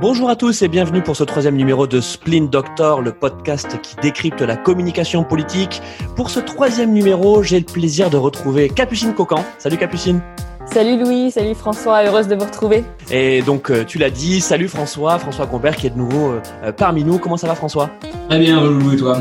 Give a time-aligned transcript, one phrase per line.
[0.00, 3.96] Bonjour à tous et bienvenue pour ce troisième numéro de Splint Doctor, le podcast qui
[3.96, 5.82] décrypte la communication politique.
[6.14, 9.44] Pour ce troisième numéro, j'ai le plaisir de retrouver Capucine Cocan.
[9.58, 10.20] Salut Capucine.
[10.66, 12.84] Salut Louis, salut François, heureuse de vous retrouver.
[13.10, 16.70] Et donc euh, tu l'as dit, salut François, François Compère qui est de nouveau euh,
[16.70, 17.18] parmi nous.
[17.18, 17.90] Comment ça va François?
[18.28, 19.20] Très bien, Louis, et toi?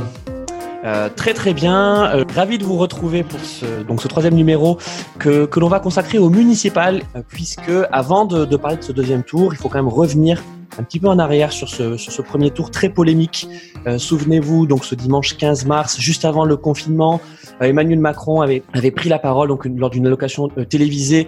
[0.85, 4.77] Euh, très très bien, euh, ravi de vous retrouver pour ce, donc ce troisième numéro
[5.17, 8.91] que, que l'on va consacrer au municipal, euh, puisque avant de, de, parler de ce
[8.91, 10.41] deuxième tour, il faut quand même revenir
[10.77, 13.47] un petit peu en arrière sur ce, sur ce premier tour très polémique.
[13.87, 17.21] Euh, souvenez-vous, donc ce dimanche 15 mars, juste avant le confinement,
[17.59, 21.25] Emmanuel Macron avait, avait pris la parole donc lors d'une allocation télévisée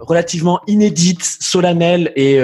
[0.00, 2.40] relativement inédite, solennelle et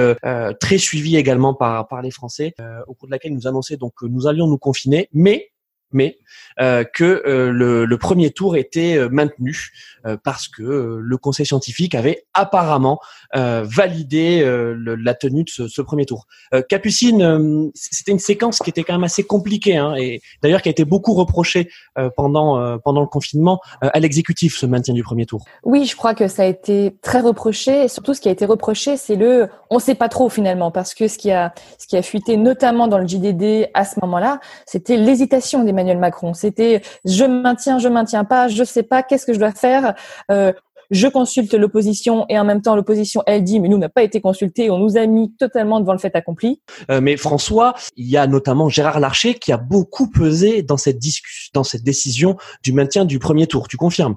[0.59, 2.55] très suivie également par, par les Français,
[2.89, 5.53] au cours de laquelle nous annonçait donc que nous allions nous confiner, mais
[5.95, 6.23] mais euh,
[6.59, 9.71] que euh, le, le, premier tour était euh, maintenu
[10.07, 13.01] euh, parce que euh, le conseil scientifique avait apparemment
[13.35, 16.27] validé le, la tenue de ce, ce premier tour.
[16.69, 20.71] Capucine, c'était une séquence qui était quand même assez compliquée hein, et d'ailleurs qui a
[20.71, 21.69] été beaucoup reprochée
[22.17, 25.45] pendant pendant le confinement à l'exécutif ce maintien du premier tour.
[25.65, 28.45] Oui, je crois que ça a été très reproché et surtout ce qui a été
[28.45, 31.97] reproché, c'est le on sait pas trop finalement parce que ce qui a ce qui
[31.97, 36.35] a fuité notamment dans le JDD à ce moment-là, c'était l'hésitation d'Emmanuel Macron.
[36.45, 39.95] C'était je maintiens, je maintiens pas, je sais pas, qu'est-ce que je dois faire.
[40.31, 40.53] Euh,
[40.91, 44.21] je consulte l'opposition et en même temps l'opposition elle dit mais nous n'a pas été
[44.21, 46.61] consulté, on nous a mis totalement devant le fait accompli.
[46.91, 50.99] Euh, mais François, il y a notamment Gérard Larcher qui a beaucoup pesé dans cette
[50.99, 53.67] discussion, dans cette décision du maintien du premier tour.
[53.67, 54.17] Tu confirmes?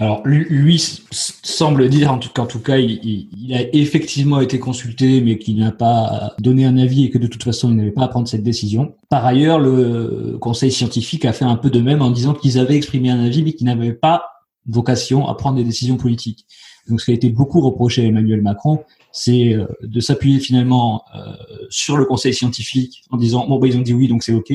[0.00, 4.58] Alors lui, semble dire en tout cas, en tout cas, il, il, a effectivement été
[4.58, 7.92] consulté, mais qu'il n'a pas donné un avis et que de toute façon il n'avait
[7.92, 8.96] pas à prendre cette décision.
[9.08, 12.74] Par ailleurs, le Conseil scientifique a fait un peu de même en disant qu'ils avaient
[12.74, 14.24] exprimé un avis, mais qu'ils n'avaient pas
[14.66, 16.46] vocation à prendre des décisions politiques.
[16.88, 21.04] Donc, ce qui a été beaucoup reproché à Emmanuel Macron, c'est euh, de s'appuyer finalement
[21.14, 21.32] euh,
[21.70, 24.52] sur le Conseil scientifique en disant bon bah ils ont dit oui, donc c'est ok,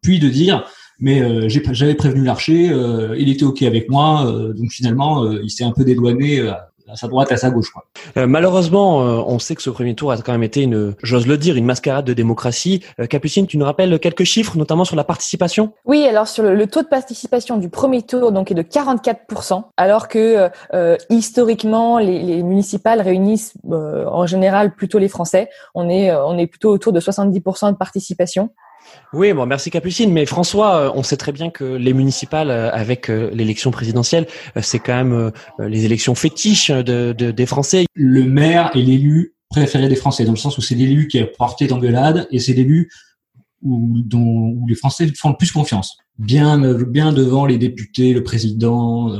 [0.00, 0.64] puis de dire
[0.98, 5.50] mais euh, j'avais prévenu l'archer, euh, il était ok avec moi, euh, donc finalement il
[5.50, 6.48] s'est un peu dédouané
[6.88, 7.70] à sa droite, à sa gauche.
[7.70, 7.84] Quoi.
[8.16, 11.36] Euh, malheureusement, on sait que ce premier tour a quand même été une, j'ose le
[11.36, 12.84] dire, une mascarade de démocratie.
[13.10, 15.72] Capucine, tu nous rappelles quelques chiffres, notamment sur la participation?
[15.84, 20.06] Oui, alors sur le, taux de participation du premier tour donc est de 44%, alors
[20.06, 25.48] que euh, historiquement les, les, municipales réunissent en général plutôt les Français.
[25.74, 28.50] On est on est plutôt autour de 70% de participation.
[29.12, 30.12] Oui, bon, merci Capucine.
[30.12, 34.26] Mais François, euh, on sait très bien que les municipales, euh, avec euh, l'élection présidentielle,
[34.60, 37.86] c'est quand même les élections fétiches de, de, des Français.
[37.94, 41.26] Le maire est l'élu préféré des Français, dans le sens où c'est l'élu qui est
[41.26, 42.90] porté d'engueulade et c'est l'élu
[43.62, 49.12] où, les Français font le plus confiance, bien bien devant les députés, le président.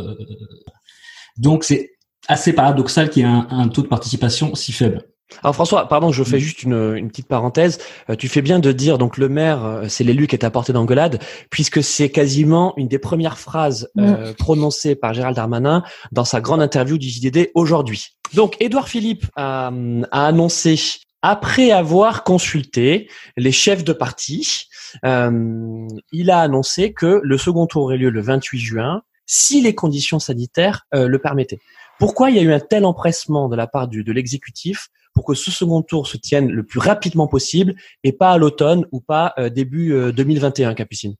[1.38, 1.93] donc c'est
[2.28, 5.06] assez paradoxal qu'il y ait un taux de participation si faible.
[5.43, 7.79] Alors François, pardon, je fais juste une, une petite parenthèse.
[8.11, 10.51] Euh, tu fais bien de dire donc le maire, euh, c'est l'élu qui est à
[10.51, 11.21] portée d'engueulade,
[11.51, 14.35] puisque c'est quasiment une des premières phrases euh, mm.
[14.35, 15.83] prononcées par Gérald Darmanin
[16.13, 18.17] dans sa grande interview du JDD aujourd'hui.
[18.35, 19.73] Donc Édouard Philippe a,
[20.11, 20.81] a, annoncé
[21.23, 24.69] après avoir consulté les chefs de parti,
[25.05, 29.75] euh, il a annoncé que le second tour aurait lieu le 28 juin si les
[29.75, 31.59] conditions sanitaires le permettaient.
[31.99, 35.25] Pourquoi il y a eu un tel empressement de la part du, de l'exécutif pour
[35.25, 39.00] que ce second tour se tienne le plus rapidement possible et pas à l'automne ou
[39.00, 41.15] pas euh, début 2021, euh, Capucine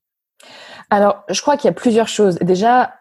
[0.90, 2.36] Alors, je crois qu'il y a plusieurs choses.
[2.42, 2.92] Déjà,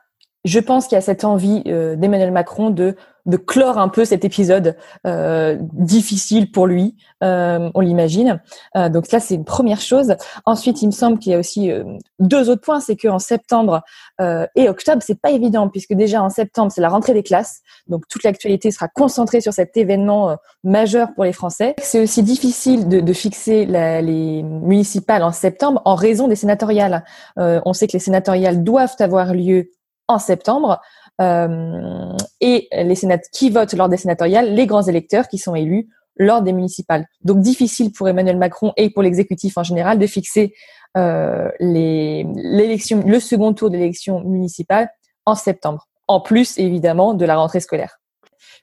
[0.45, 2.95] je pense qu'il y a cette envie euh, d'Emmanuel Macron de
[3.25, 4.77] de clore un peu cet épisode
[5.07, 8.41] euh, difficile pour lui, euh, on l'imagine.
[8.75, 10.15] Euh, donc ça, c'est une première chose.
[10.45, 11.83] Ensuite, il me semble qu'il y a aussi euh,
[12.19, 13.81] deux autres points, c'est qu'en septembre
[14.21, 17.61] euh, et octobre, c'est pas évident puisque déjà en septembre, c'est la rentrée des classes,
[17.87, 21.75] donc toute l'actualité sera concentrée sur cet événement euh, majeur pour les Français.
[21.81, 27.03] C'est aussi difficile de, de fixer la, les municipales en septembre en raison des sénatoriales.
[27.37, 29.71] on sait que les sénatoriales doivent avoir lieu
[30.07, 30.81] en septembre.
[31.21, 32.11] Euh,
[32.41, 35.87] et les sénat qui votent lors des sénatoriales, les grands électeurs qui sont élus
[36.17, 37.05] lors des municipales.
[37.23, 40.53] Donc difficile pour Emmanuel Macron et pour l'exécutif en général de fixer
[40.97, 44.89] euh, l'élection, le second tour de l'élection municipale
[45.25, 45.87] en septembre.
[46.07, 47.99] En plus évidemment de la rentrée scolaire.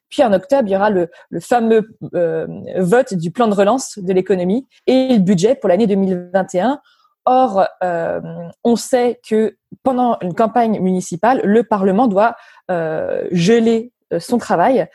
[0.08, 3.98] Puis en octobre, il y aura le, le fameux euh, vote du plan de relance
[3.98, 6.80] de l'économie et le budget pour l'année 2021
[7.24, 8.20] Or, euh,
[8.64, 12.34] on sait que pendant une campagne municipale, le Parlement doit
[12.70, 14.88] euh, geler euh, son travail.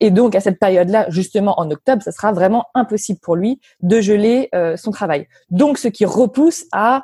[0.00, 4.00] Et donc, à cette période-là, justement en octobre, ce sera vraiment impossible pour lui de
[4.00, 5.28] geler son travail.
[5.50, 7.02] Donc, ce qui repousse à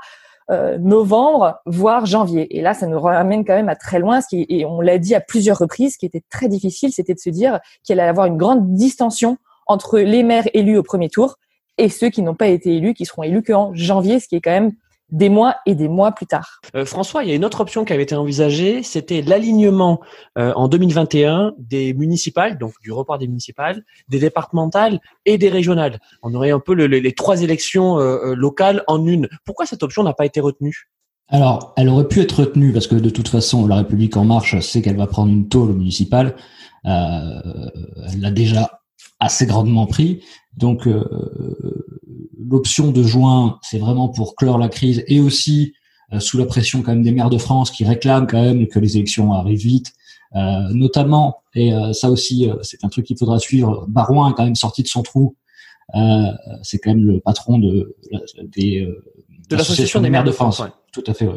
[0.50, 2.58] novembre, voire janvier.
[2.58, 4.20] Et là, ça nous ramène quand même à très loin.
[4.20, 7.14] Ce qui, et on l'a dit à plusieurs reprises, ce qui était très difficile, c'était
[7.14, 11.08] de se dire qu'il allait avoir une grande distension entre les maires élus au premier
[11.08, 11.36] tour
[11.78, 14.40] et ceux qui n'ont pas été élus, qui seront élus qu'en janvier, ce qui est
[14.40, 14.72] quand même
[15.10, 16.60] des mois et des mois plus tard.
[16.74, 20.00] Euh, François, il y a une autre option qui avait été envisagée, c'était l'alignement
[20.36, 26.00] euh, en 2021 des municipales, donc du report des municipales, des départementales et des régionales.
[26.22, 29.28] On aurait un peu les trois élections euh, locales en une.
[29.44, 30.88] Pourquoi cette option n'a pas été retenue?
[31.28, 34.58] Alors, elle aurait pu être retenue parce que de toute façon, la République en marche
[34.60, 36.36] sait qu'elle va prendre une tôle municipale.
[36.84, 37.40] Euh,
[38.12, 38.80] elle l'a déjà
[39.20, 40.22] assez grandement pris.
[40.56, 41.04] Donc, euh,
[42.38, 45.74] l'option de juin, c'est vraiment pour clore la crise et aussi
[46.12, 48.78] euh, sous la pression quand même des maires de France qui réclament quand même que
[48.78, 49.92] les élections arrivent vite.
[50.34, 54.44] Euh, notamment, et euh, ça aussi, c'est un truc qu'il faudra suivre, Barouin est quand
[54.44, 55.36] même sorti de son trou.
[56.62, 57.96] c'est quand même le patron de,
[58.44, 58.86] des,
[59.48, 60.62] de l'association des maires de France.
[60.92, 61.28] Tout à fait,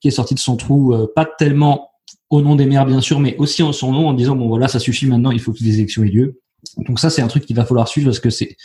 [0.00, 1.90] qui est sorti de son trou, pas tellement
[2.30, 4.68] au nom des maires bien sûr, mais aussi en son nom en disant bon voilà
[4.68, 6.40] ça suffit maintenant, il faut que les élections aient lieu.
[6.78, 8.56] Donc ça c'est un truc qu'il va falloir suivre parce que c'est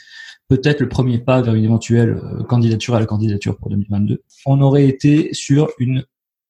[0.47, 4.61] peut-être le premier pas vers une éventuelle euh, candidature à la candidature pour 2022, on
[4.61, 6.03] aurait été sur une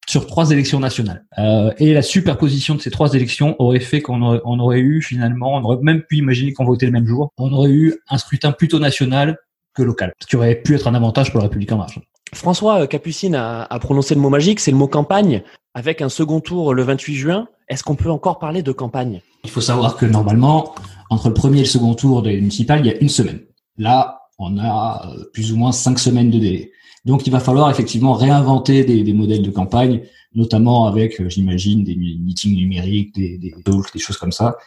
[0.10, 1.24] sur trois élections nationales.
[1.38, 5.56] Euh, et la superposition de ces trois élections aurait fait qu'on aurait, aurait eu finalement,
[5.56, 8.52] on aurait même pu imaginer qu'on votait le même jour, on aurait eu un scrutin
[8.52, 9.38] plutôt national
[9.76, 12.00] que local, ce qui aurait pu être un avantage pour la République en marche.
[12.34, 15.44] François Capucine a, a prononcé le mot magique, c'est le mot campagne,
[15.74, 17.48] avec un second tour le 28 juin.
[17.68, 19.22] Est-ce qu'on peut encore parler de campagne?
[19.44, 20.76] Il faut savoir que normalement,
[21.10, 23.42] entre le premier et le second tour des municipales, il y a une semaine.
[23.78, 26.72] Là, on a euh, plus ou moins cinq semaines de délai.
[27.06, 30.02] Donc, il va falloir effectivement réinventer des, modèles de campagne,
[30.36, 33.54] notamment avec, euh, j'imagine, des meetings numériques, des, des
[33.94, 34.58] des choses comme ça,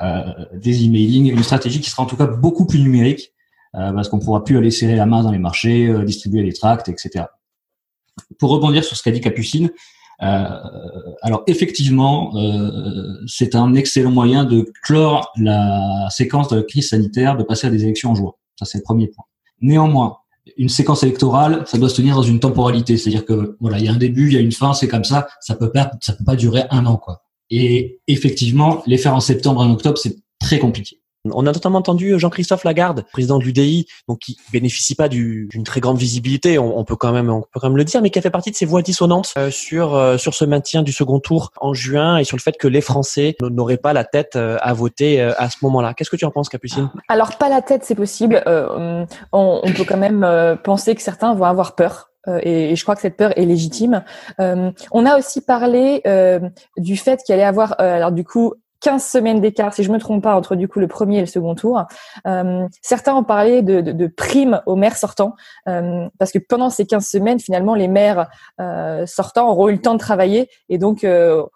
[0.00, 0.22] euh,
[0.54, 3.31] des emailing, une stratégie qui sera en tout cas beaucoup plus numérique,
[3.72, 7.26] parce qu'on pourra plus aller serrer la main dans les marchés, distribuer des tracts, etc.
[8.38, 9.70] Pour rebondir sur ce qu'a dit Capucine,
[10.18, 12.32] alors effectivement,
[13.26, 17.70] c'est un excellent moyen de clore la séquence de la crise sanitaire, de passer à
[17.70, 18.32] des élections en juin.
[18.58, 19.24] Ça, c'est le premier point.
[19.60, 20.18] Néanmoins,
[20.56, 22.96] une séquence électorale, ça doit se tenir dans une temporalité.
[22.96, 25.04] C'est-à-dire que voilà, il y a un début, il y a une fin, c'est comme
[25.04, 25.26] ça.
[25.40, 27.22] Ça peut pas, ça peut pas durer un an, quoi.
[27.50, 31.01] Et effectivement, les faire en septembre en octobre, c'est très compliqué.
[31.30, 35.78] On a notamment entendu Jean-Christophe Lagarde, président de l'UDI, donc qui bénéficie pas d'une très
[35.80, 38.22] grande visibilité, on, peut quand même on peut quand même le dire, mais qui a
[38.22, 41.52] fait partie de ces voix dissonantes euh, sur euh, sur ce maintien du second tour
[41.60, 44.72] en juin et sur le fait que les Français n'auraient pas la tête euh, à
[44.72, 45.94] voter à ce moment-là.
[45.94, 46.90] Qu'est-ce que tu en penses, Capucine?
[47.08, 48.42] Alors pas la tête, c'est possible.
[48.46, 52.10] On, on, peut quand même penser que certains vont avoir peur
[52.42, 54.02] et, je crois que cette peur est légitime.
[54.38, 56.02] on a aussi parlé
[56.76, 60.22] du fait qu'il allait avoir, alors du coup, 15 semaines d'écart, si je me trompe
[60.22, 61.84] pas, entre du coup le premier et le second tour.
[62.26, 65.34] Euh, certains ont parlé de, primes aux maires sortants,
[65.68, 68.28] euh, parce que pendant ces 15 semaines, finalement, les maires
[68.60, 71.06] euh, sortants auront eu le temps de travailler et donc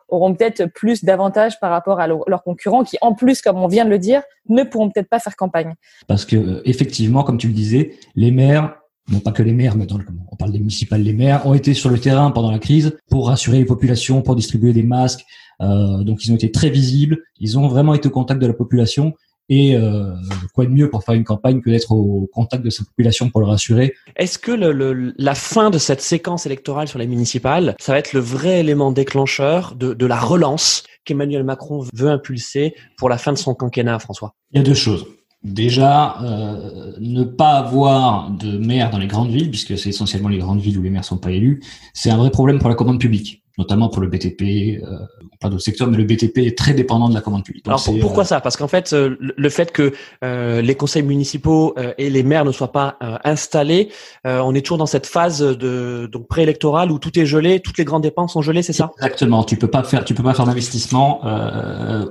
[0.09, 3.85] auront peut-être plus d'avantages par rapport à leurs concurrents qui, en plus, comme on vient
[3.85, 5.75] de le dire, ne pourront peut-être pas faire campagne.
[6.07, 8.75] Parce que effectivement, comme tu le disais, les maires
[9.11, 11.55] non pas que les maires, mais dans le, on parle des municipales, les maires ont
[11.55, 15.25] été sur le terrain pendant la crise pour rassurer les populations, pour distribuer des masques,
[15.61, 19.15] donc ils ont été très visibles, ils ont vraiment été au contact de la population.
[19.49, 20.13] Et euh,
[20.55, 23.41] quoi de mieux pour faire une campagne que d'être au contact de sa population pour
[23.41, 23.95] le rassurer?
[24.17, 28.13] Est-ce que le, la fin de cette séquence électorale sur les municipales, ça va être
[28.13, 33.33] le vrai élément déclencheur de, de la relance qu'Emmanuel Macron veut impulser pour la fin
[33.33, 34.35] de son quinquennat, François?
[34.51, 35.07] Il y a deux choses.
[35.45, 40.39] Déjà, euh, ne pas avoir de maire dans les grandes villes, puisque c'est essentiellement les
[40.39, 41.63] grandes villes où les maires sont pas élus,
[41.95, 44.99] c'est un vrai problème pour la commande publique notamment pour le BTP, euh,
[45.41, 47.67] pas d'autres secteurs, mais le BTP est très dépendant de la commande publique.
[47.67, 48.41] Alors pourquoi euh, ça?
[48.41, 49.93] Parce qu'en fait, euh, le fait que
[50.25, 53.89] euh, les conseils municipaux et les maires ne soient pas installés,
[54.25, 57.85] on est toujours dans cette phase de donc préélectorale où tout est gelé, toutes les
[57.85, 58.93] grandes dépenses sont gelées, c'est ça?
[58.99, 59.45] Exactement.
[59.45, 61.21] Tu peux pas faire, tu peux pas faire d'investissement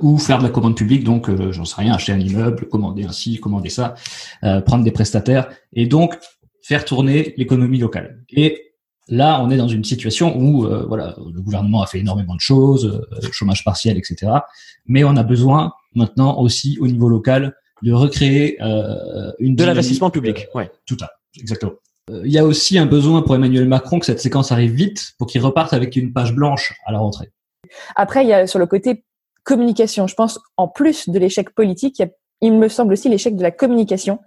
[0.02, 1.04] ou faire de la commande publique.
[1.04, 3.96] Donc, j'en sais rien, acheter un immeuble, commander ci, commander ça,
[4.66, 6.18] prendre des prestataires, et donc
[6.62, 8.24] faire tourner l'économie locale.
[8.30, 8.75] Et
[9.08, 12.40] Là, on est dans une situation où euh, voilà, le gouvernement a fait énormément de
[12.40, 14.32] choses, euh, chômage partiel, etc.
[14.88, 20.10] Mais on a besoin maintenant aussi au niveau local de recréer euh, une de l'investissement
[20.10, 20.48] public.
[20.56, 21.74] ouais, tout à exactement.
[22.24, 25.28] Il y a aussi un besoin pour Emmanuel Macron que cette séquence arrive vite pour
[25.28, 27.32] qu'il reparte avec une page blanche à la rentrée.
[27.96, 29.04] Après, il y a sur le côté
[29.44, 32.10] communication, je pense en plus de l'échec politique, il y a
[32.42, 34.20] il me semble aussi l'échec de la communication,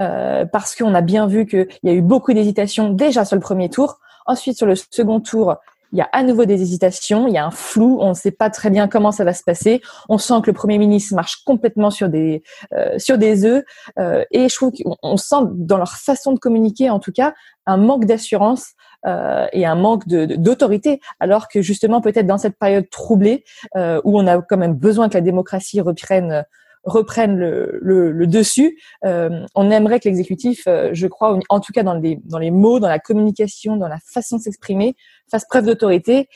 [0.00, 3.40] euh, parce qu'on a bien vu qu'il y a eu beaucoup d'hésitations déjà sur le
[3.40, 3.98] premier tour.
[4.26, 5.56] Ensuite, sur le second tour,
[5.92, 8.32] il y a à nouveau des hésitations, il y a un flou, on ne sait
[8.32, 9.80] pas très bien comment ça va se passer.
[10.08, 12.42] On sent que le Premier ministre marche complètement sur des
[12.74, 13.64] euh, sur des œufs,
[13.98, 17.34] euh, et je trouve qu'on sent dans leur façon de communiquer, en tout cas,
[17.66, 18.72] un manque d'assurance
[19.06, 23.44] euh, et un manque d'autorité, alors que justement peut-être dans cette période troublée
[23.76, 26.44] où on a quand même besoin que la démocratie reprenne
[26.86, 28.78] reprennent le, le, dessus.
[29.02, 32.88] on aimerait que l'exécutif, je crois, en tout cas dans les, dans les mots, dans
[32.88, 34.96] la communication, dans la façon de s'exprimer,
[35.30, 36.28] fasse preuve d'autorité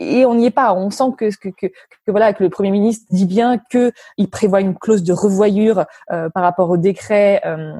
[0.00, 0.72] et on n'y est pas.
[0.74, 4.28] On sent que, que, que, que, voilà que le Premier ministre dit bien que il
[4.28, 7.72] prévoit une clause de revoyure euh, par rapport au décret euh,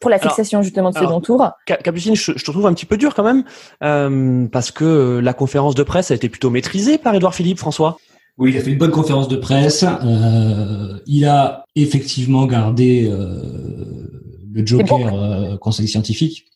[0.00, 1.50] pour la fixation justement de second tour.
[1.66, 3.44] Capucine, je, je, te trouve un petit peu dur quand même
[3.82, 7.98] euh, parce que la conférence de presse a été plutôt maîtrisée par Édouard Philippe, François.
[8.36, 9.84] Oui, il a fait une bonne conférence de presse.
[9.84, 13.08] Euh, il a effectivement gardé
[14.52, 16.46] le Joker Conseil scientifique.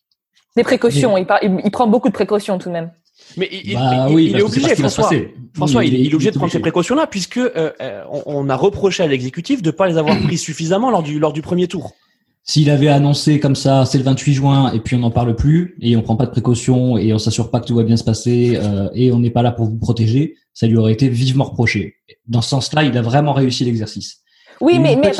[0.57, 1.17] Des précautions.
[1.17, 1.25] Il,
[1.63, 2.91] il prend beaucoup de précautions tout de même.
[3.37, 5.09] Mais il, bah est obligé, François.
[5.53, 9.07] François, il, est, obligé de prendre ces précautions-là, puisque euh, euh, on, a reproché à
[9.07, 11.93] l'exécutif de ne pas les avoir pris suffisamment lors du, lors du premier tour.
[12.43, 15.75] S'il avait annoncé comme ça, c'est le 28 juin, et puis on n'en parle plus,
[15.81, 18.03] et on prend pas de précautions, et on s'assure pas que tout va bien se
[18.03, 21.45] passer, euh, et on n'est pas là pour vous protéger, ça lui aurait été vivement
[21.45, 21.95] reproché.
[22.27, 24.17] Dans ce sens-là, il a vraiment réussi l'exercice.
[24.59, 25.13] Oui, mais, mais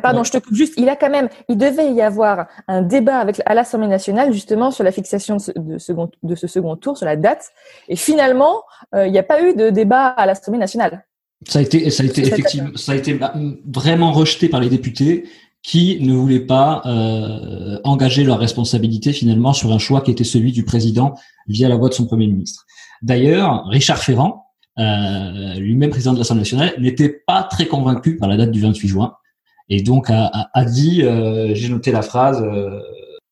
[0.00, 0.74] pardon, je te coupe juste.
[0.76, 4.70] Il a quand même, il devait y avoir un débat avec à l'Assemblée nationale justement
[4.70, 7.48] sur la fixation de, second, de ce second tour, sur la date.
[7.88, 8.62] Et finalement,
[8.94, 11.04] euh, il n'y a pas eu de débat à l'Assemblée nationale.
[11.48, 13.34] Ça a été, ça a été effectivement, ça a été bah,
[13.66, 15.28] vraiment rejeté par les députés
[15.64, 20.52] qui ne voulaient pas euh, engager leur responsabilité finalement sur un choix qui était celui
[20.52, 21.14] du président
[21.48, 22.64] via la voix de son premier ministre.
[23.02, 24.47] D'ailleurs, Richard Ferrand,
[24.78, 28.88] euh, lui-même président de l'Assemblée nationale, n'était pas très convaincu par la date du 28
[28.88, 29.14] juin,
[29.68, 32.80] et donc a, a, dit, euh, j'ai noté la phrase, euh,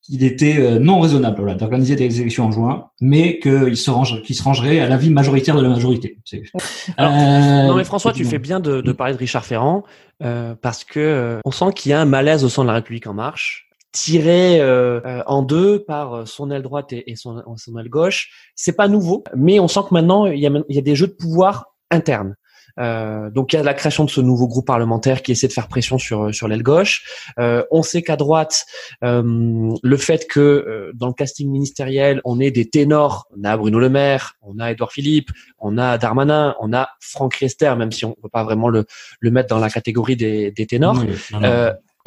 [0.03, 4.21] qu'il était euh, non raisonnable voilà, d'organiser des élections en juin, mais qu'il se, range,
[4.21, 6.17] qu'il se rangerait à l'avis majoritaire de la majorité.
[6.99, 9.83] non mais François, tu fais bien de, de parler de Richard Ferrand,
[10.19, 13.13] parce que on sent qu'il y a un malaise au sein de la République en
[13.13, 13.66] marche
[14.03, 18.51] tiré euh, euh, en deux par euh, son aile droite et, son, son, aile gauche.
[18.55, 20.95] C'est pas nouveau, mais on sent que maintenant il y a, il y a des
[20.95, 22.35] jeux de pouvoir internes.
[22.79, 25.53] Euh, donc il y a la création de ce nouveau groupe parlementaire qui essaie de
[25.53, 27.31] faire pression sur sur l'aile gauche.
[27.39, 28.65] Euh, on sait qu'à droite,
[29.03, 33.79] euh, le fait que dans le casting ministériel, on ait des ténors, on a Bruno
[33.79, 38.05] Le Maire, on a Édouard Philippe, on a Darmanin, on a Franck Rester, même si
[38.05, 38.85] on peut pas vraiment le,
[39.19, 41.03] le mettre dans la catégorie des, des ténors.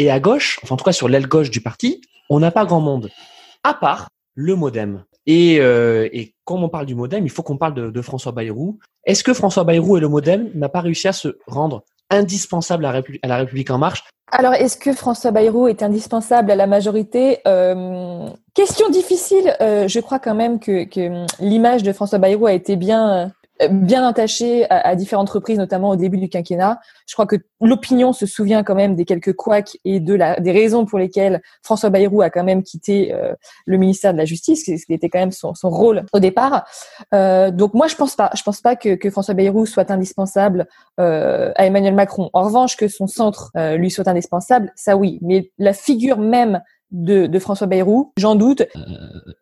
[0.00, 2.80] Et à gauche, en tout cas sur l'aile gauche du parti, on n'a pas grand
[2.80, 3.10] monde,
[3.62, 5.04] à part le MoDem.
[5.26, 6.08] Et, euh,
[6.46, 8.78] quand on parle du MoDem, il faut qu'on parle de, François Bayrou.
[9.04, 13.02] Est-ce que François Bayrou et le MoDem n'a pas réussi à se rendre indispensable à,
[13.24, 14.04] la République en marche?
[14.32, 17.40] Alors, est-ce que François Bayrou est indispensable à la majorité?
[17.46, 19.54] Euh, Question difficile.
[19.60, 23.32] Euh, je crois quand même que, que l'image de François Bayrou a été bien
[23.68, 26.80] bien attaché à, à, différentes reprises, notamment au début du quinquennat.
[27.06, 30.52] Je crois que l'opinion se souvient quand même des quelques couacs et de la, des
[30.52, 33.34] raisons pour lesquelles François Bayrou a quand même quitté euh,
[33.66, 36.64] le ministère de la Justice, ce qui était quand même son, son rôle au départ.
[37.14, 38.30] Euh, donc moi, je pense pas.
[38.36, 40.66] Je pense pas que, que François Bayrou soit indispensable
[40.98, 42.30] euh, à Emmanuel Macron.
[42.32, 45.18] En revanche, que son centre euh, lui soit indispensable, ça oui.
[45.22, 48.62] Mais la figure même de, de François Bayrou, j'en doute.
[48.76, 48.80] Euh,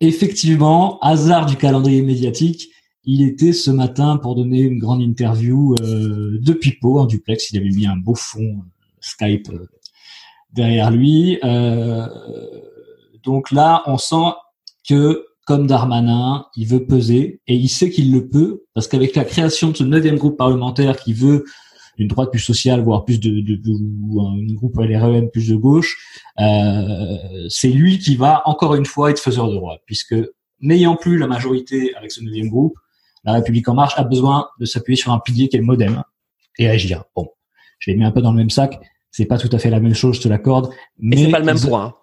[0.01, 2.71] effectivement, hasard du calendrier médiatique
[3.05, 7.51] il était ce matin pour donner une grande interview euh, de Pipo en duplex.
[7.51, 8.63] Il avait mis un beau fond euh,
[9.01, 9.67] Skype euh,
[10.53, 11.39] derrière lui.
[13.23, 14.33] donc là, on sent
[14.89, 19.25] que comme Darmanin, il veut peser et il sait qu'il le peut parce qu'avec la
[19.25, 21.45] création de ce neuvième groupe parlementaire qui veut
[21.97, 23.61] une droite plus sociale, voire plus de, de,
[24.11, 25.97] ou un groupe LREM plus de gauche,
[27.49, 30.15] c'est lui qui va encore une fois être faiseur de roi, puisque
[30.61, 32.79] n'ayant plus la majorité avec ce neuvième groupe,
[33.29, 36.03] la République en marche a besoin de s'appuyer sur un pilier qui est le modem
[36.59, 37.05] et agir.
[37.15, 37.29] Bon,
[37.79, 38.81] je l'ai mis un peu dans le même sac.
[39.11, 40.71] C'est pas tout à fait la même chose, je te l'accorde.
[40.99, 41.83] Mais c'est pas le même poids.
[41.83, 41.95] Hein.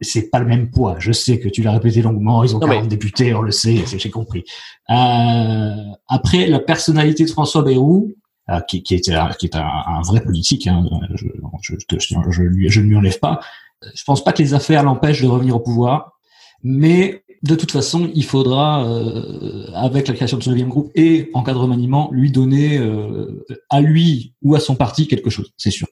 [0.00, 0.96] C'est pas le même poids.
[0.98, 2.44] Je sais que tu l'as répété longuement.
[2.44, 4.44] Ils ont 40 députés, on le sait, j'ai compris.
[4.90, 5.74] Euh,
[6.08, 8.12] après, la personnalité de François Bayrou,
[8.50, 10.84] euh, qui, qui, est, qui est un, vrai politique, hein,
[11.14, 11.26] je,
[11.62, 13.40] je, je, je, lui, je ne lui enlève pas.
[13.94, 16.15] Je pense pas que les affaires l'empêchent de revenir au pouvoir,
[16.68, 21.30] mais de toute façon, il faudra, euh, avec la création de ce neuvième groupe et
[21.32, 25.52] en cas de remaniement, lui donner euh, à lui ou à son parti quelque chose,
[25.56, 25.86] c'est sûr.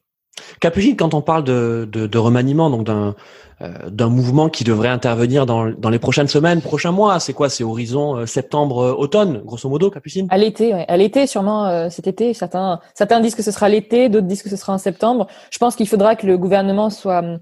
[0.61, 3.15] Capucine, quand on parle de, de, de remaniement, donc d'un
[3.63, 7.49] euh, d'un mouvement qui devrait intervenir dans, dans les prochaines semaines, prochains mois, c'est quoi?
[7.49, 10.27] C'est horizon septembre, automne, grosso modo, Capucine?
[10.31, 10.85] À l'été, ouais.
[10.89, 12.35] à l'été sûrement cet été.
[12.35, 15.29] Certains certains disent que ce sera l'été, d'autres disent que ce sera en septembre.
[15.53, 17.39] Je pense qu'il faudra que le gouvernement soit hum,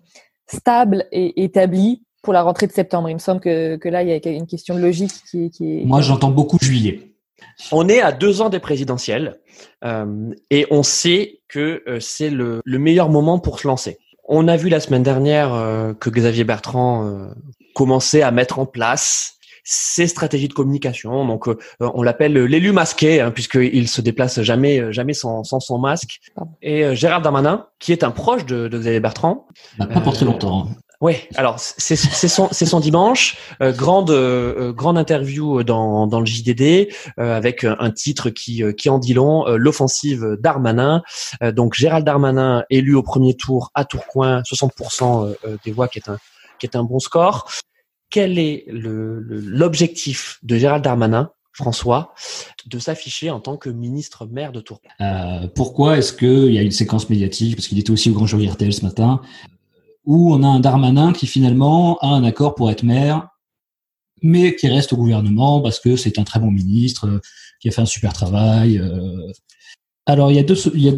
[0.47, 3.11] stable et établi pour la rentrée de septembre.
[3.11, 5.81] Il me semble que, que là, il y a une question de logique qui, qui
[5.81, 5.85] est.
[5.85, 7.13] Moi, j'entends beaucoup juillet.
[7.73, 9.41] On est à deux ans des présidentielles
[9.85, 13.99] euh, et on sait que euh, c'est le, le, meilleur moment pour se lancer.
[14.25, 17.27] On a vu la semaine dernière euh, que Xavier Bertrand euh,
[17.75, 21.25] commençait à mettre en place ses stratégies de communication.
[21.25, 21.49] Donc,
[21.79, 26.19] on l'appelle l'élu masqué, hein, puisqu'il se déplace jamais, jamais sans, sans son masque.
[26.63, 29.47] Et Gérard Darmanin, qui est un proche de, de Xavier Bertrand.
[29.79, 30.67] Bah, pas pour très longtemps.
[31.03, 36.93] Oui, alors c'est son, son dimanche, euh, grande euh, grande interview dans, dans le JDD
[37.19, 41.03] euh, avec un titre qui qui en dit long, l'offensive Darmanin.
[41.57, 46.19] donc Gérald Darmanin élu au premier tour à Tourcoing, 60% des voix qui est un
[46.61, 47.51] qui est un bon score.
[48.09, 52.15] Quel est l'objectif de Gérald Darmanin François,
[52.67, 55.49] de s'afficher en tant que ministre maire de Tourcoing?
[55.57, 57.57] pourquoi est-ce qu'il y a une séquence médiatique?
[57.57, 59.21] Parce qu'il était aussi au Grand Jury RTL ce matin
[60.05, 63.29] où on a un Darmanin qui finalement a un accord pour être maire,
[64.23, 67.21] mais qui reste au gouvernement parce que c'est un très bon ministre, euh,
[67.61, 68.79] qui a fait un super travail.
[68.79, 69.31] Euh.
[70.07, 70.95] Alors il y a deux, il y a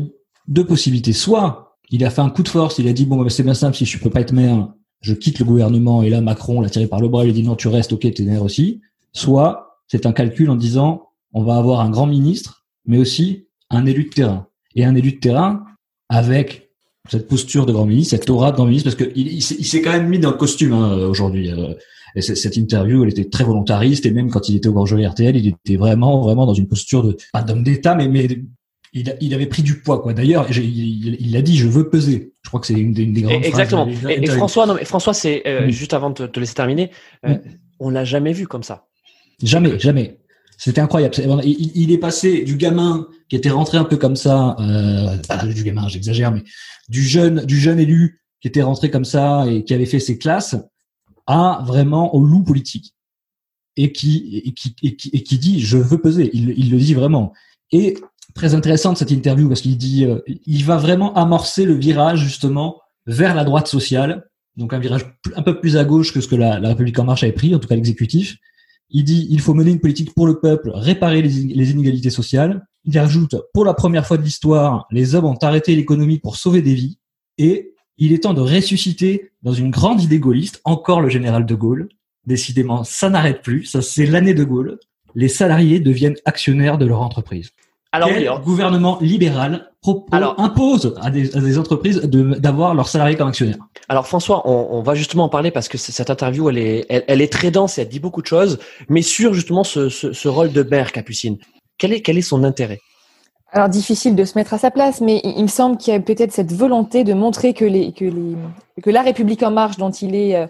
[0.48, 1.12] deux possibilités.
[1.12, 3.54] Soit il a fait un coup de force, il a dit bon bah, c'est bien
[3.54, 6.70] simple, si je peux pas être maire, je quitte le gouvernement et là Macron l'a
[6.70, 8.80] tiré par le bras, il a dit non tu restes, ok t'es maire aussi.
[9.12, 13.86] Soit c'est un calcul en disant on va avoir un grand ministre, mais aussi un
[13.86, 14.46] élu de terrain.
[14.76, 15.64] Et un élu de terrain
[16.08, 16.63] avec
[17.10, 19.92] cette posture de grand ministre, cette aura de grand ministre, parce qu'il il, s'est quand
[19.92, 21.50] même mis dans le costume hein, aujourd'hui.
[21.50, 21.74] Euh,
[22.16, 25.04] et cette interview, elle était très volontariste, et même quand il était au Grand Jury
[25.04, 28.28] RTL, il était vraiment, vraiment dans une posture de pas d'homme d'État, mais, mais
[28.92, 30.14] il, il, avait pris du poids, quoi.
[30.14, 32.32] D'ailleurs, il l'a dit, je veux peser.
[32.42, 33.88] Je crois que c'est une, des grandes Exactement.
[33.88, 36.92] et, François, non, mais François, c'est euh, juste avant de te, laisser terminer,
[37.26, 37.36] euh,
[37.80, 38.86] on l'a jamais vu comme ça.
[39.42, 40.18] Jamais, jamais.
[40.58, 41.14] C'était incroyable.
[41.44, 45.16] Il, est passé du gamin qui était rentré un peu comme ça, euh,
[45.52, 46.42] du gamin, j'exagère, mais
[46.88, 50.18] du jeune, du jeune élu qui était rentré comme ça et qui avait fait ses
[50.18, 50.56] classes,
[51.26, 52.94] à vraiment au loup politique
[53.76, 56.30] et qui et qui et qui, dit je veux peser.
[56.32, 57.32] Il, il, le dit vraiment.
[57.72, 57.96] Et
[58.34, 62.80] très intéressante cette interview parce qu'il dit euh, il va vraiment amorcer le virage justement
[63.06, 66.36] vers la droite sociale, donc un virage un peu plus à gauche que ce que
[66.36, 68.36] la, la République en marche avait pris, en tout cas l'exécutif
[68.94, 72.64] il dit il faut mener une politique pour le peuple, réparer les, inégalités sociales.
[72.84, 76.62] Il ajoute pour la première fois de l'histoire, les hommes ont arrêté l'économie pour sauver
[76.62, 76.98] des vies.
[77.36, 81.54] Et il est temps de ressusciter dans une grande idée gaulliste, encore le général de
[81.54, 81.88] Gaulle.
[82.26, 83.64] Décidément, ça n'arrête plus.
[83.64, 84.78] Ça, c'est l'année de Gaulle.
[85.14, 87.50] Les salariés deviennent actionnaires de leur entreprise.
[87.92, 89.72] Alors, Quel gouvernement libéral
[90.38, 93.58] impose à des, entreprises d'avoir leurs salariés comme actionnaires.
[93.88, 97.32] Alors François, on, va justement en parler parce que cette interview, elle est, elle, est
[97.32, 100.92] très dense et elle dit beaucoup de choses, mais sur justement ce, rôle de maire,
[100.92, 101.36] Capucine,
[101.78, 102.80] quel est, quel est son intérêt?
[103.52, 106.00] Alors difficile de se mettre à sa place, mais il me semble qu'il y a
[106.00, 108.36] peut-être cette volonté de montrer que, les, que, les,
[108.82, 110.46] que la République en marche, dont il est euh,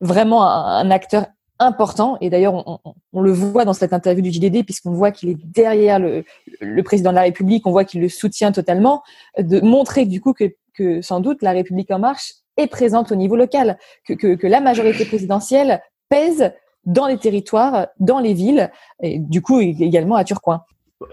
[0.00, 1.26] vraiment un acteur
[1.62, 2.18] important.
[2.20, 2.80] Et d'ailleurs,
[3.12, 7.10] on, le voit dans cette interview du JDD, puisqu'on voit qu'il est derrière le, président
[7.10, 9.02] de la République, on voit qu'il le soutient totalement,
[9.38, 13.36] de montrer du coup que, sans doute la République en marche est présente au niveau
[13.36, 16.52] local, que, la majorité présidentielle pèse
[16.84, 18.70] dans les territoires, dans les villes,
[19.02, 20.62] et du coup également à Turcoing.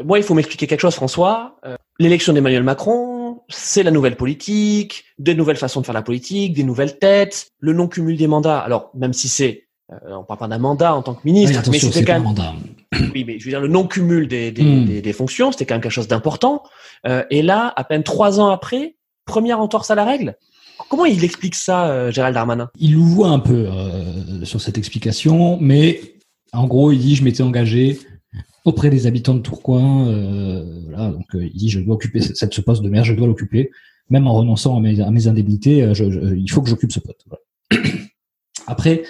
[0.04, 1.58] Moi, il faut m'expliquer quelque chose, François.
[1.66, 6.54] Euh, l'élection d'Emmanuel Macron, c'est la nouvelle politique, des nouvelles façons de faire la politique,
[6.54, 8.60] des nouvelles têtes, le non-cumul des mandats.
[8.60, 11.80] Alors, même si c'est euh, on parle pas d'un mandat en tant que ministre, mais
[11.80, 12.36] c'était quand même.
[13.14, 14.86] Oui, mais je veux dire le non-cumul des, des, hmm.
[14.86, 16.64] des, des, fonctions, c'était quand même quelque chose d'important.
[17.06, 20.36] Euh, et là, à peine trois ans après, première entorse à la règle.
[20.88, 22.70] Comment il explique ça, euh, Gérald Darmanin?
[22.80, 26.02] Il voit un peu euh, sur cette explication, mais
[26.54, 28.00] en gros, il dit je m'étais engagé
[28.66, 30.08] auprès des habitants de Tourcoing.
[30.08, 33.28] Euh, voilà, donc il dit je dois occuper cette, ce poste de maire, je dois
[33.28, 33.72] l'occuper,
[34.10, 35.94] même en renonçant à mes, à mes indemnités.
[35.94, 37.26] Je, je, il faut que j'occupe ce poste.
[37.28, 37.84] Voilà.
[38.68, 39.04] Après,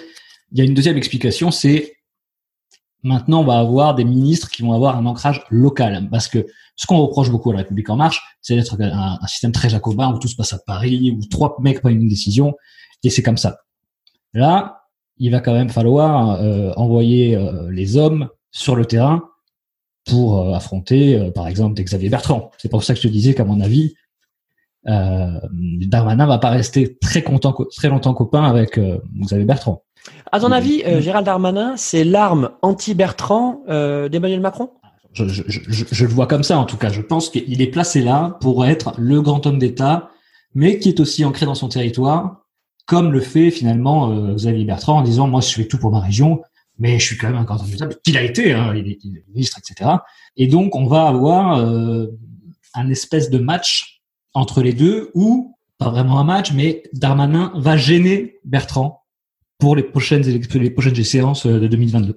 [0.52, 1.94] il y a une deuxième explication, c'est
[3.02, 6.08] maintenant on va avoir des ministres qui vont avoir un ancrage local.
[6.10, 9.52] Parce que ce qu'on reproche beaucoup à la République en marche, c'est d'être un, système
[9.52, 12.54] très jacobin où tout se passe à Paris, où trois mecs prennent une décision,
[13.02, 13.58] et c'est comme ça.
[14.32, 14.82] Là,
[15.18, 19.24] il va quand même falloir euh, envoyer euh, les hommes sur le terrain
[20.06, 22.50] pour euh, affronter, par exemple, Xavier Bertrand.
[22.58, 23.94] C'est pour ça que je te disais qu'à mon avis,
[24.88, 25.40] euh,
[25.86, 28.80] Darmanin va pas rester très content, très longtemps copain avec
[29.20, 29.82] Xavier Bertrand.
[30.32, 34.70] À ton avis, euh, Gérald Darmanin, c'est l'arme anti-Bertrand euh, d'Emmanuel Macron?
[35.12, 36.90] Je, le vois comme ça, en tout cas.
[36.90, 40.10] Je pense qu'il est placé là pour être le grand homme d'État,
[40.54, 42.44] mais qui est aussi ancré dans son territoire,
[42.86, 46.00] comme le fait finalement euh, Xavier Bertrand en disant, moi, je fais tout pour ma
[46.00, 46.42] région,
[46.78, 48.98] mais je suis quand même un grand homme d'État, qu'il a été, hein, il, est,
[49.34, 49.90] ministre, etc.
[50.36, 51.58] Et donc, on va avoir
[52.74, 54.00] un espèce de match
[54.32, 58.99] entre les deux, où, pas vraiment un match, mais Darmanin va gêner Bertrand
[59.60, 62.16] pour les prochaines les prochaines séances euh, de 2022.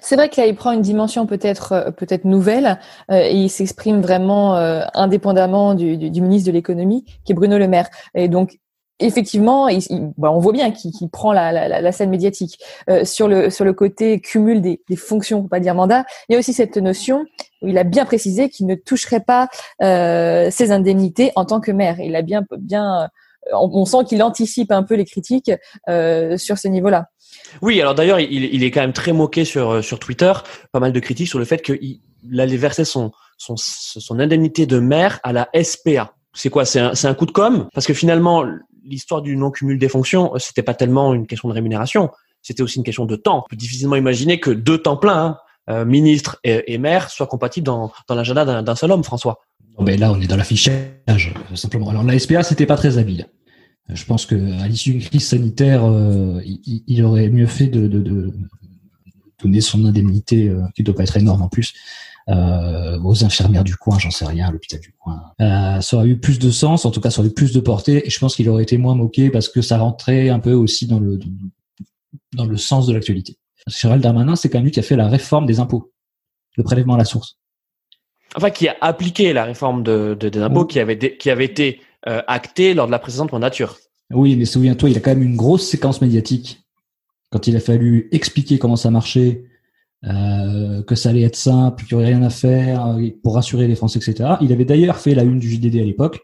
[0.00, 3.50] C'est vrai que là, il prend une dimension peut-être euh, peut-être nouvelle euh, et il
[3.50, 4.56] s'exprime vraiment
[4.94, 7.88] indépendamment du, du, ministre de l'économie, qui est Bruno Le Maire.
[8.14, 8.58] Et donc,
[9.00, 9.68] effectivement,
[10.18, 12.58] bah, on voit bien qu'il prend la, scène médiatique.
[12.88, 16.36] Euh, sur le sur le côté cumul des, fonctions, pour pas dire mandat, il y
[16.36, 17.24] a aussi cette notion
[17.62, 19.48] où il a bien précisé qu'il ne toucherait pas
[19.82, 21.98] euh, ses indemnités en tant que maire.
[22.00, 23.08] Il a bien bien,
[23.52, 25.50] on, sent qu'il anticipe un peu les critiques
[25.88, 27.06] euh, sur ce niveau-là.
[27.62, 30.32] Oui, alors d'ailleurs, il, il, est quand même très moqué sur sur Twitter,
[30.72, 32.00] pas mal de critiques sur le fait qu'il
[32.38, 36.14] allait verser son son, son indemnité de maire à la SPA.
[36.34, 36.64] C'est quoi?
[36.64, 37.68] C'est un, un coup de com?
[37.74, 38.44] Parce que finalement,
[38.84, 42.10] l'histoire du non-cumul des fonctions, c'était pas tellement une question de rémunération,
[42.42, 43.44] c'était aussi une question de temps.
[43.46, 47.66] On peut difficilement imaginer que deux temps pleins, hein, euh, ministre et, maire, soient compatibles
[47.66, 49.40] dans, dans l'agenda d'un seul homme, François.
[49.80, 51.90] mais là, on est dans l'affichage, simplement.
[51.90, 53.26] Alors la SPA, c'était pas très habile.
[53.92, 58.00] Je pense que à l'issue d'une crise sanitaire, euh, il, aurait mieux fait de, de,
[58.00, 58.32] de
[59.42, 61.74] donner son indemnité, euh, qui doit pas être énorme en plus,
[62.28, 65.22] euh, aux infirmières du coin, j'en sais rien, à l'hôpital du coin.
[65.40, 67.60] Euh, ça aurait eu plus de sens, en tout cas ça aurait eu plus de
[67.60, 70.52] portée, et je pense qu'il aurait été moins moqué parce que ça rentrait un peu
[70.52, 71.18] aussi dans le
[72.34, 73.36] dans le sens de l'actualité.
[73.66, 75.92] Gérald Darmanin, c'est quand même lui qui a fait la réforme des impôts,
[76.56, 77.38] le prélèvement à la source.
[78.36, 81.80] Enfin, qui a appliqué la réforme de, de des impôts qui avait qui avait été
[82.08, 83.76] euh, actée lors de la précédente mandature.
[84.12, 86.60] Oui, mais souviens-toi, il a quand même une grosse séquence médiatique
[87.30, 89.44] quand il a fallu expliquer comment ça marchait,
[90.04, 93.68] euh, que ça allait être simple, qu'il n'y aurait rien à faire euh, pour rassurer
[93.68, 94.36] les Français, etc.
[94.40, 96.20] Il avait d'ailleurs fait la une du JDD à l'époque.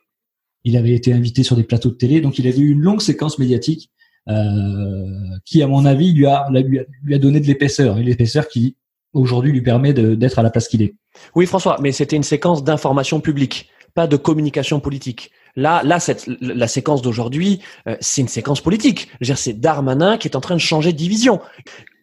[0.65, 3.01] Il avait été invité sur des plateaux de télé, donc il avait eu une longue
[3.01, 3.91] séquence médiatique
[4.29, 5.05] euh,
[5.45, 8.49] qui, à mon avis, lui a, lui a, lui a donné de l'épaisseur, et l'épaisseur
[8.49, 8.77] qui
[9.13, 10.95] aujourd'hui lui permet d'être à la place qu'il est.
[11.37, 15.31] Oui, François, mais c'était une séquence d'information publique, pas de communication politique.
[15.57, 19.09] Là, là, cette, la séquence d'aujourd'hui, euh, c'est une séquence politique.
[19.23, 21.41] C'est Darmanin qui est en train de changer de division.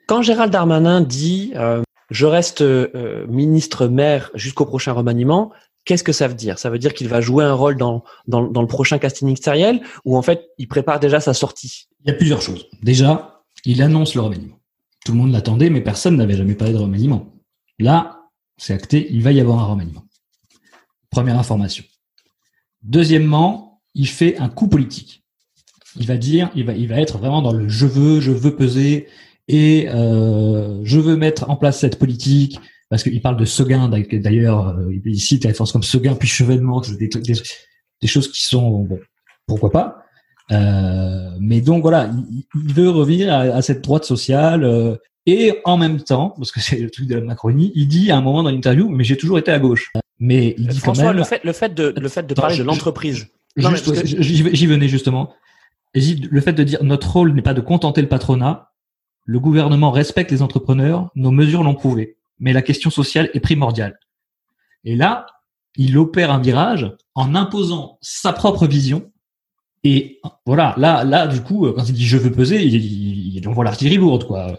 [0.07, 5.51] Quand Gérald Darmanin dit euh, je reste euh, ministre maire jusqu'au prochain remaniement,
[5.85, 6.57] qu'est-ce que ça veut dire?
[6.57, 9.81] Ça veut dire qu'il va jouer un rôle dans, dans, dans, le prochain casting ministériel
[10.03, 11.87] ou en fait il prépare déjà sa sortie?
[12.03, 12.67] Il y a plusieurs choses.
[12.81, 14.57] Déjà, il annonce le remaniement.
[15.05, 17.33] Tout le monde l'attendait, mais personne n'avait jamais parlé de remaniement.
[17.79, 20.03] Là, c'est acté, il va y avoir un remaniement.
[21.09, 21.83] Première information.
[22.83, 25.23] Deuxièmement, il fait un coup politique.
[25.95, 28.55] Il va dire, il va, il va être vraiment dans le je veux, je veux
[28.55, 29.07] peser,
[29.47, 33.89] et euh, je veux mettre en place cette politique parce qu'il parle de Seguin.
[33.89, 37.33] D'ailleurs euh, il cite la force comme Seguin puis Chevènement des, des,
[38.01, 38.99] des, choses qui sont bon
[39.47, 39.99] pourquoi pas.
[40.51, 46.33] Euh, mais donc voilà il, veut revenir à, cette droite sociale et en même temps
[46.37, 48.89] parce que c'est le truc de la Macronie il dit à un moment dans l'interview
[48.89, 51.53] mais j'ai toujours été à gauche mais il dit François, quand même le fait le
[51.53, 55.33] fait de le fait de parler de l'entreprise j'y venais justement
[55.95, 58.73] le fait de dire notre rôle n'est pas de contenter le patronat
[59.25, 62.17] le gouvernement respecte les entrepreneurs, nos mesures l'ont prouvé.
[62.39, 63.99] Mais la question sociale est primordiale.
[64.83, 65.25] Et là,
[65.75, 69.11] il opère un virage en imposant sa propre vision.
[69.83, 73.63] Et voilà, là, là, du coup, quand il dit je veux peser, il, il envoie
[73.63, 74.57] l'artillerie lourde, quoi.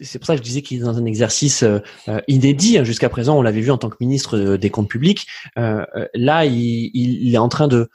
[0.00, 1.80] C'est pour ça que je disais qu'il est dans un exercice euh,
[2.28, 2.84] inédit.
[2.84, 5.26] Jusqu'à présent, on l'avait vu en tant que ministre euh, des comptes publics.
[5.58, 5.84] Euh,
[6.14, 7.88] là, il, il, est en train de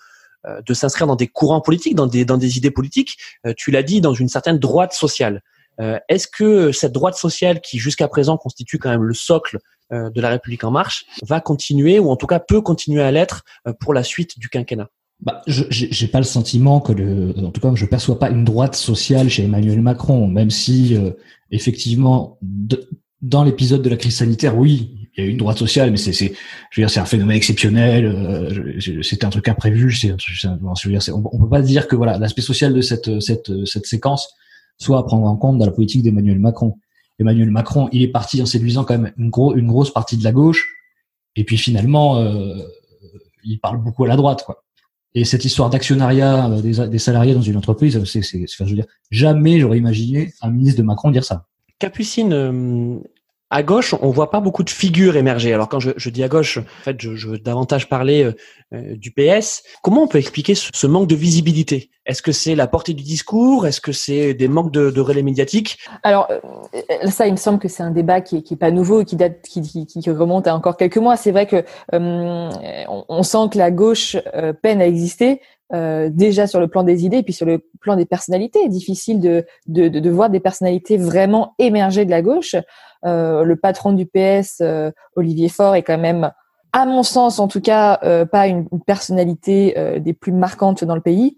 [0.68, 3.18] de s'inscrire dans des courants politiques, dans des dans des idées politiques.
[3.56, 5.42] tu l'as dit, dans une certaine droite sociale.
[5.80, 9.60] Euh, est-ce que cette droite sociale qui jusqu'à présent constitue quand même le socle
[9.92, 13.12] euh, de la République en marche va continuer ou en tout cas peut continuer à
[13.12, 14.90] l'être euh, pour la suite du quinquennat?
[15.24, 18.44] Bah, je j'ai pas le sentiment que le, en tout cas, je perçois pas une
[18.44, 20.98] droite sociale chez Emmanuel Macron, même si
[21.50, 22.38] effectivement,
[23.22, 26.12] dans l'épisode de la crise sanitaire, oui, il y a une droite sociale, mais c'est,
[26.12, 28.80] je veux dire, c'est un phénomène exceptionnel.
[29.02, 29.94] c'était un truc imprévu.
[29.94, 33.22] C'est, je veux dire, on, on peut pas dire que voilà, l'aspect social de cette
[33.22, 34.34] cette cette séquence
[34.78, 36.78] soit à prendre en compte dans la politique d'Emmanuel Macron.
[37.20, 40.32] Emmanuel Macron, il est parti en séduisant quand même une, une grosse partie de la
[40.32, 40.68] gauche,
[41.36, 42.58] et puis finalement, euh,
[43.44, 44.63] il parle beaucoup à la droite, quoi.
[45.16, 48.88] Et cette histoire d'actionnariat euh, des, salariés dans une entreprise, c'est, c'est, je veux dire,
[49.12, 51.46] jamais j'aurais imaginé un ministre de Macron dire ça.
[51.80, 53.00] Capucine, euh,
[53.54, 55.54] à gauche, on voit pas beaucoup de figures émerger.
[55.54, 58.34] Alors quand je, je dis à gauche, en fait, je, je veux davantage parler euh,
[58.74, 59.62] euh du PS.
[59.84, 61.92] Comment on peut expliquer ce, ce manque de visibilité?
[62.08, 63.68] Est-ce que c'est la portée du discours?
[63.68, 65.78] Est-ce que c'est des manques de, de relais médiatiques?
[66.02, 68.72] Alors euh, ça, il me semble que c'est un débat qui est, qui est pas
[68.72, 71.16] nouveau et qui date, qui, qui, qui, remonte à encore quelques mois.
[71.16, 71.58] C'est vrai que
[71.94, 72.50] euh,
[72.90, 74.18] on, on, sent que la gauche
[74.64, 75.42] peine à exister.
[75.74, 78.68] Euh, déjà sur le plan des idées et puis sur le plan des personnalités.
[78.68, 82.56] Difficile de, de, de, de voir des personnalités vraiment émerger de la gauche.
[83.06, 86.32] Euh, le patron du PS, euh, Olivier Faure, est quand même,
[86.74, 91.02] à mon sens en tout cas, euh, pas une, personnalité des plus marquantes dans le
[91.02, 91.38] pays.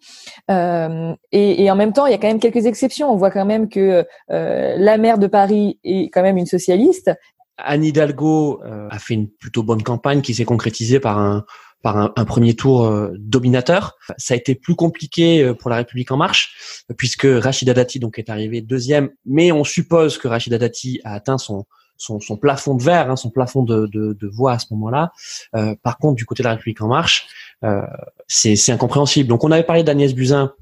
[0.49, 3.11] Et, et, en même temps, il y a quand même quelques exceptions.
[3.11, 7.11] On voit quand même que la maire de Paris est quand même une socialiste.
[7.57, 11.45] Anne Hidalgo a fait une plutôt bonne campagne qui s'est concrétisée par un
[11.85, 13.95] par un, premier tour dominateur.
[14.17, 18.31] Ça a été plus compliqué pour la République en marche puisque Rachida Dati donc est
[18.31, 21.67] arrivé deuxième, mais on suppose que Rachida Dati a atteint son
[21.97, 25.11] son, plafond de verre, hein, son plafond de, de, de voix à ce moment-là.
[25.55, 27.27] Euh, par contre, du côté de la République en marche,
[27.63, 27.81] euh,
[28.27, 29.29] c'est incompréhensible.
[29.29, 30.53] Donc, on avait parlé d'Agnès Buzyn,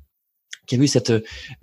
[0.67, 0.85] qui a vu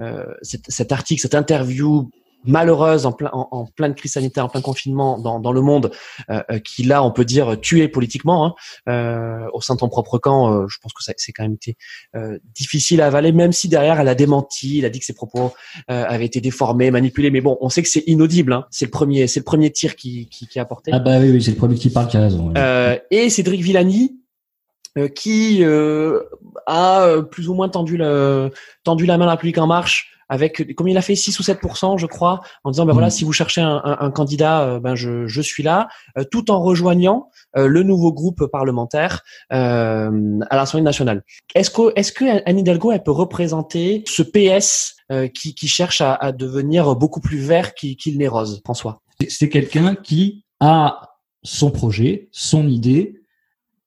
[0.00, 2.10] euh, cette, cet article, cette interview
[2.44, 5.90] malheureuse en, plein, en, pleine crise sanitaire, en plein confinement dans, dans le monde,
[6.30, 8.54] euh, euh, qui là, on peut dire, tué politiquement hein,
[8.88, 10.52] euh, au sein de ton propre camp.
[10.52, 11.76] Euh, je pense que ça c'est quand même été
[12.16, 15.14] euh, difficile à avaler, même si derrière, elle a démenti, elle a dit que ses
[15.14, 15.52] propos
[15.88, 17.30] avaient été déformés, manipulés.
[17.30, 18.52] Mais bon, on sait que c'est inaudible.
[18.52, 18.66] Hein.
[18.70, 20.90] C'est le premier, c'est le premier tir qui, qui, qui a apporté.
[20.94, 22.52] Ah bah oui, oui c'est le premier qui parle qui a raison.
[23.10, 24.20] et Cédric Villani,
[25.14, 26.20] qui euh,
[26.66, 28.50] a plus ou moins tendu, le,
[28.84, 31.42] tendu la main à la République en marche avec comme il a fait 6 ou
[31.42, 33.10] 7% je crois, en disant ben voilà, mm.
[33.10, 36.50] si vous cherchez un, un, un candidat, euh, ben je, je suis là, euh, tout
[36.50, 41.24] en rejoignant euh, le nouveau groupe parlementaire euh, à l'Assemblée nationale.
[41.54, 44.96] Est-ce que est-ce que Anne Hidalgo elle peut représenter ce PS
[45.34, 49.02] qui, qui cherche à, à, devenir beaucoup plus vert qu'il n'est rose, François?
[49.28, 53.19] C'est quelqu'un qui a son projet, son idée,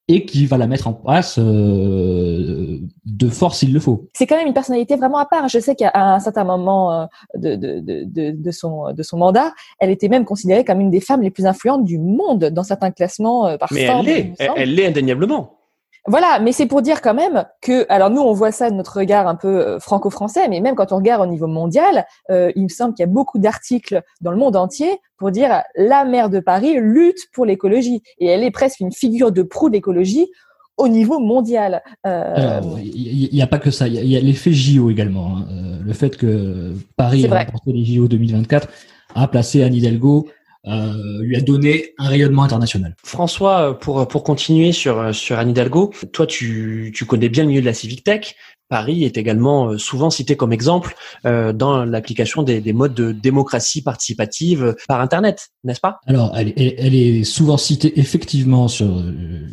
[0.08, 4.10] et qui va la mettre en place euh, de force s'il le faut.
[4.12, 5.48] C'est quand même une personnalité vraiment à part.
[5.48, 9.54] Je sais qu'à un certain moment euh, de, de, de, de, son, de son mandat,
[9.78, 12.90] elle était même considérée comme une des femmes les plus influentes du monde dans certains
[12.90, 15.58] classements euh, par Mais elle l'est, elle l'est indéniablement.
[16.06, 18.98] Voilà, mais c'est pour dire quand même que, alors nous, on voit ça de notre
[18.98, 22.64] regard un peu euh, franco-français, mais même quand on regarde au niveau mondial, euh, il
[22.64, 26.28] me semble qu'il y a beaucoup d'articles dans le monde entier pour dire la maire
[26.28, 30.28] de Paris lutte pour l'écologie et elle est presque une figure de proue d'écologie
[30.76, 31.82] au niveau mondial.
[32.06, 32.60] Euh...
[32.82, 35.38] Il n'y a, pas que ça, il y a, l'effet JO également.
[35.38, 35.46] Hein.
[35.82, 38.68] Le fait que Paris a remporté les JO 2024
[39.14, 40.26] a placé Anne Hidalgo
[40.66, 42.96] euh, lui a donné un rayonnement international.
[43.04, 47.60] François, pour pour continuer sur sur Anne Hidalgo, toi tu tu connais bien le milieu
[47.60, 48.34] de la civic tech.
[48.68, 50.94] Paris est également euh, souvent cité comme exemple
[51.26, 56.00] euh, dans l'application des, des, modes de démocratie participative par Internet, n'est-ce pas?
[56.06, 59.46] Alors, elle, elle, est souvent citée effectivement sur, euh,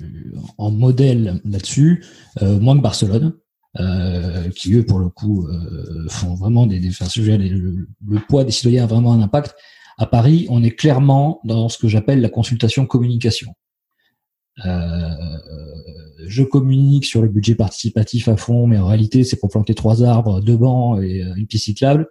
[0.58, 2.06] en modèle là-dessus,
[2.42, 3.34] euh, moins que Barcelone.
[3.80, 5.48] Euh, qui eux pour le coup
[6.10, 9.56] font vraiment des, des enfin, le, le, poids des citoyens a vraiment un impact
[9.98, 13.54] à Paris, on est clairement dans ce que j'appelle la consultation communication.
[14.66, 15.10] Euh,
[16.28, 20.04] je communique sur le budget participatif à fond, mais en réalité, c'est pour planter trois
[20.04, 22.08] arbres, deux bancs et euh, une piste cyclable.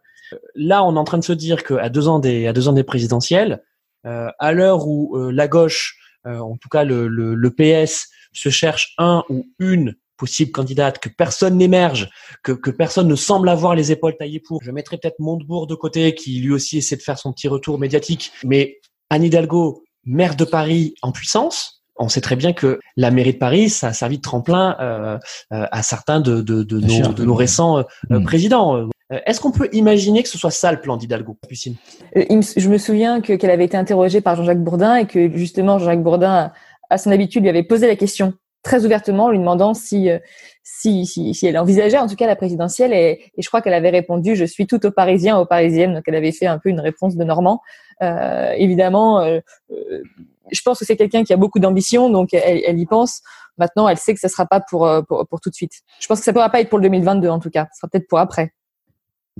[0.54, 2.72] Là, on est en train de se dire qu'à deux ans des à deux ans
[2.72, 3.62] des présidentielles,
[4.06, 8.94] euh, à l'heure où la gauche, en tout cas le, le, le PS, se cherche
[8.98, 12.10] un ou une possible candidate, que personne n'émerge,
[12.42, 14.62] que, que personne ne semble avoir les épaules taillées pour.
[14.62, 17.78] Je mettrai peut-être Montebourg de côté, qui lui aussi essaie de faire son petit retour
[17.78, 18.30] médiatique.
[18.44, 18.78] Mais
[19.08, 23.38] Anne Hidalgo, maire de Paris en puissance, on sait très bien que la mairie de
[23.38, 25.18] Paris, ça a servi de tremplin euh,
[25.52, 28.24] euh à certains de, de, de, nos, de nos, récents euh, hmm.
[28.24, 28.88] présidents.
[29.26, 31.76] Est-ce qu'on peut imaginer que ce soit ça le plan d'Hidalgo, Lucine
[32.14, 36.02] Je me souviens que qu'elle avait été interrogée par Jean-Jacques Bourdin et que justement Jean-Jacques
[36.02, 36.52] Bourdin,
[36.90, 40.18] à son habitude, lui avait posé la question très ouvertement, lui demandant si, euh,
[40.62, 42.92] si, si, si, elle envisageait en tout cas la présidentielle.
[42.92, 45.94] Et, et je crois qu'elle avait répondu Je suis tout aux Parisiens, aux Parisiennes.
[45.94, 47.60] Donc elle avait fait un peu une réponse de Normand.
[48.02, 50.02] Euh, évidemment, euh, euh,
[50.50, 53.22] je pense que c'est quelqu'un qui a beaucoup d'ambition, donc elle, elle, y pense.
[53.58, 55.72] Maintenant, elle sait que ça sera pas pour, pour, pour, tout de suite.
[56.00, 57.68] Je pense que ça pourra pas être pour le 2022 en tout cas.
[57.72, 58.52] Ce sera peut-être pour après.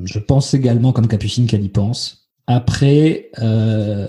[0.04, 2.19] Je pense également, comme Capucine, qu'elle y pense.
[2.52, 4.08] Après, euh,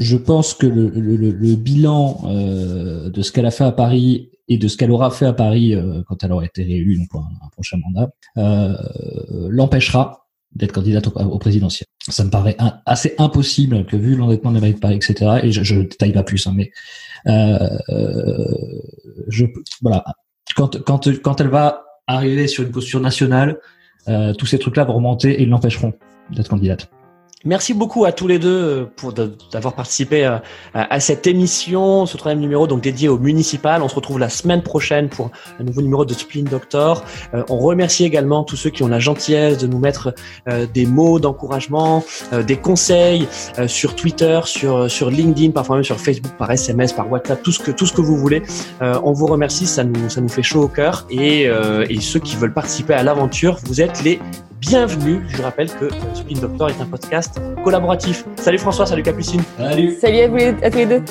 [0.00, 4.30] je pense que le, le, le bilan euh, de ce qu'elle a fait à Paris
[4.48, 7.10] et de ce qu'elle aura fait à Paris euh, quand elle aura été réélue donc
[7.10, 8.74] pour un, prochain mandat euh,
[9.50, 11.86] l'empêchera d'être candidate au, présidentiel.
[12.08, 15.40] Ça me paraît assez impossible que vu l'endettement de la mairie de Paris, etc.
[15.42, 16.70] Et je ne détaille pas plus, hein, mais
[17.26, 17.68] euh,
[19.28, 19.44] je
[19.82, 20.06] voilà
[20.56, 23.58] quand quand quand elle va arriver sur une posture nationale,
[24.38, 25.92] tous ces trucs-là vont remonter et l'empêcheront
[26.30, 26.88] d'être candidate.
[27.48, 30.36] Merci beaucoup à tous les deux euh, pour d'avoir participé euh,
[30.74, 33.82] à, cette émission, ce troisième numéro donc dédié au municipal.
[33.82, 37.02] On se retrouve la semaine prochaine pour un nouveau numéro de Spleen Doctor.
[37.32, 40.14] Euh, on remercie également tous ceux qui ont la gentillesse de nous mettre
[40.74, 42.04] des mots d'encouragement,
[42.46, 43.26] des conseils
[43.66, 47.70] sur Twitter, sur LinkedIn, parfois même sur Facebook, par SMS, par WhatsApp, tout ce que
[47.70, 48.42] tout ce que vous voulez.
[48.80, 51.06] on vous remercie, ça nous ça nous fait chaud au cœur.
[51.10, 51.48] Et,
[52.00, 54.20] ceux qui veulent participer à l'aventure, vous êtes les
[54.60, 55.24] bienvenue.
[55.28, 58.24] Je rappelle que Spin Doctor est un podcast collaboratif.
[58.36, 59.42] Salut François, salut Capucine.
[59.58, 59.96] Salut.
[60.00, 61.02] Salut à vous à tous les deux.